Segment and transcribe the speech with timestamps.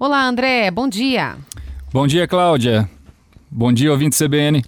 [0.00, 1.36] Olá, André, bom dia.
[1.92, 2.88] Bom dia, Cláudia.
[3.50, 4.64] Bom dia, ouvinte CBN.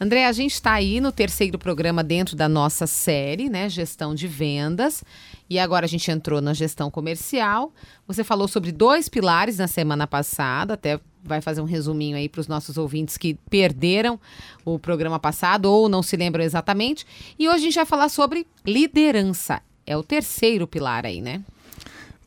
[0.00, 3.68] André, a gente está aí no terceiro programa dentro da nossa série, né?
[3.68, 5.02] Gestão de vendas.
[5.50, 7.72] E agora a gente entrou na gestão comercial.
[8.06, 12.40] Você falou sobre dois pilares na semana passada, até vai fazer um resuminho aí para
[12.40, 14.20] os nossos ouvintes que perderam
[14.64, 17.04] o programa passado ou não se lembram exatamente.
[17.36, 19.60] E hoje a gente vai falar sobre liderança.
[19.84, 21.42] É o terceiro pilar aí, né?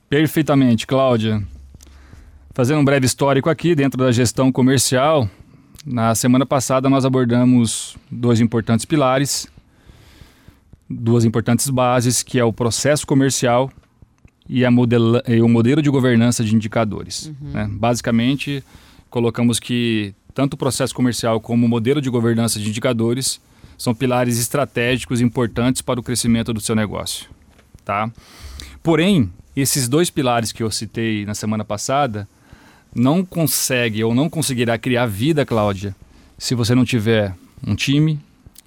[0.09, 1.41] Perfeitamente, Cláudia.
[2.53, 5.27] Fazendo um breve histórico aqui dentro da gestão comercial,
[5.83, 9.47] na semana passada nós abordamos dois importantes pilares,
[10.87, 13.71] duas importantes bases, que é o processo comercial
[14.47, 17.25] e, modela, e o modelo de governança de indicadores.
[17.25, 17.49] Uhum.
[17.53, 17.67] Né?
[17.71, 18.63] Basicamente,
[19.09, 23.41] colocamos que tanto o processo comercial como o modelo de governança de indicadores
[23.79, 27.31] são pilares estratégicos importantes para o crescimento do seu negócio.
[27.83, 28.11] Tá?
[28.83, 32.27] Porém, esses dois pilares que eu citei na semana passada
[32.95, 35.95] não consegue ou não conseguirá criar vida, Cláudia,
[36.37, 38.19] se você não tiver um time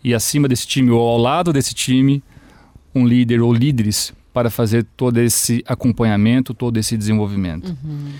[0.03, 2.23] e acima desse time ou ao lado desse time
[2.95, 7.77] um líder ou líderes para fazer todo esse acompanhamento, todo esse desenvolvimento.
[7.85, 8.13] Uhum.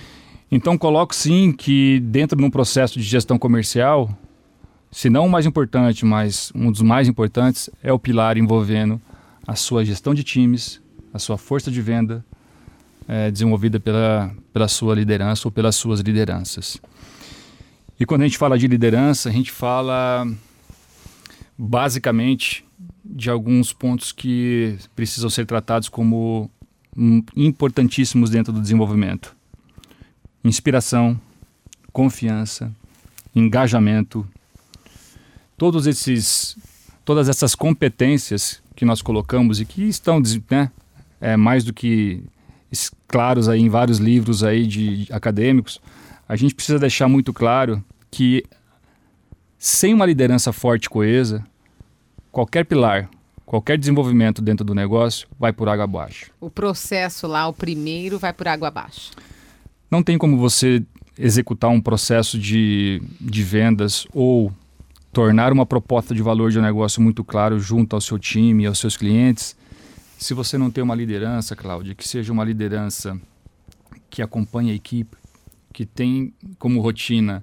[0.51, 4.09] Então coloco sim que dentro de um processo de gestão comercial,
[4.91, 9.01] se não o mais importante, mas um dos mais importantes é o pilar envolvendo
[9.47, 10.81] a sua gestão de times,
[11.13, 12.25] a sua força de venda,
[13.09, 16.81] é, desenvolvida pela, pela sua liderança ou pelas suas lideranças.
[17.99, 20.27] E quando a gente fala de liderança, a gente fala
[21.57, 22.65] basicamente
[23.05, 26.51] de alguns pontos que precisam ser tratados como
[27.35, 29.35] importantíssimos dentro do desenvolvimento:
[30.45, 31.19] inspiração,
[31.93, 32.71] confiança,
[33.35, 34.27] engajamento,
[35.57, 36.57] todos esses,
[37.05, 40.71] todas essas competências que nós colocamos e que estão né,
[41.21, 42.23] é, mais do que
[43.07, 45.81] claros aí em vários livros aí de, de acadêmicos,
[46.29, 48.45] a gente precisa deixar muito claro que
[49.59, 51.45] sem uma liderança forte e coesa,
[52.31, 53.09] qualquer pilar,
[53.45, 56.31] qualquer desenvolvimento dentro do negócio vai por água abaixo.
[56.41, 59.13] O processo lá, o primeiro, vai por água abaixo.
[59.91, 60.83] Não tem como você
[61.19, 64.53] executar um processo de, de vendas ou
[65.13, 68.67] tornar uma proposta de valor de um negócio muito claro junto ao seu time e
[68.67, 69.57] aos seus clientes
[70.19, 73.21] se você não tem uma liderança, Cláudia, que seja uma liderança
[74.09, 75.17] que acompanhe a equipe,
[75.73, 77.43] que tem como rotina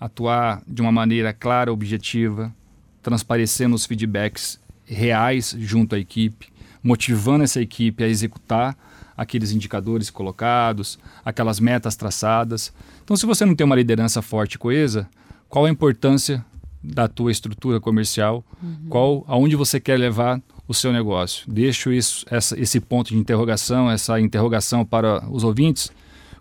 [0.00, 2.54] atuar de uma maneira clara, objetiva,
[3.02, 6.52] transparecendo os feedbacks reais junto à equipe,
[6.82, 8.76] motivando essa equipe a executar
[9.16, 12.72] aqueles indicadores colocados, aquelas metas traçadas.
[13.02, 15.08] Então, se você não tem uma liderança forte e coesa,
[15.48, 16.44] qual a importância
[16.82, 18.44] da tua estrutura comercial?
[18.62, 18.88] Uhum.
[18.88, 21.50] Qual aonde você quer levar o seu negócio.
[21.50, 25.90] Deixo isso, essa, esse ponto de interrogação, essa interrogação para os ouvintes.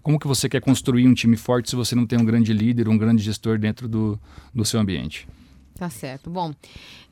[0.04, 2.90] Como que você quer construir um time forte se você não tem um grande líder,
[2.90, 4.20] um grande gestor dentro do,
[4.54, 5.28] do seu ambiente?
[5.76, 6.30] Tá certo.
[6.30, 6.54] Bom,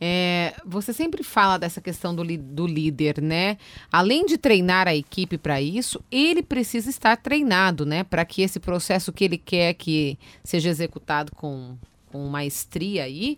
[0.02, 3.58] é, você sempre fala dessa questão do, do líder, né?
[3.92, 8.04] Além de treinar a equipe para isso, ele precisa estar treinado, né?
[8.04, 11.78] Para que esse processo que ele quer que seja executado com,
[12.16, 13.38] com maestria aí,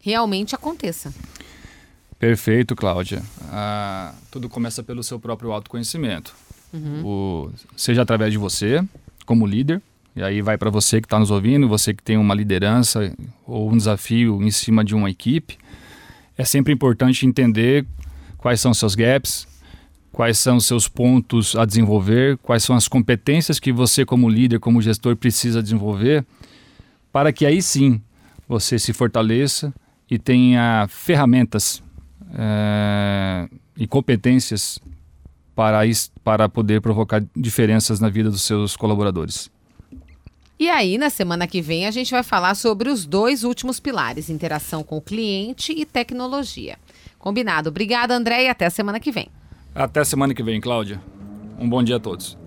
[0.00, 1.12] realmente aconteça.
[2.18, 3.22] Perfeito, Cláudia.
[3.50, 6.34] Ah, tudo começa pelo seu próprio autoconhecimento.
[6.72, 7.04] Uhum.
[7.04, 8.82] O, seja através de você,
[9.26, 9.82] como líder,
[10.14, 13.12] e aí vai para você que está nos ouvindo, você que tem uma liderança
[13.46, 15.58] ou um desafio em cima de uma equipe.
[16.38, 17.84] É sempre importante entender
[18.38, 19.46] quais são seus gaps,
[20.10, 24.58] quais são os seus pontos a desenvolver, quais são as competências que você, como líder,
[24.58, 26.24] como gestor, precisa desenvolver,
[27.12, 28.00] para que aí sim
[28.48, 29.72] você se fortaleça
[30.10, 31.82] e tenha ferramentas
[32.34, 34.78] é, e competências
[35.54, 35.80] para,
[36.22, 39.50] para poder provocar diferenças na vida dos seus colaboradores.
[40.58, 44.30] E aí, na semana que vem, a gente vai falar sobre os dois últimos pilares:
[44.30, 46.78] interação com o cliente e tecnologia.
[47.18, 47.68] Combinado.
[47.68, 49.28] Obrigada, André, e até a semana que vem.
[49.74, 51.00] Até a semana que vem, Cláudia.
[51.58, 52.38] Um bom dia a todos.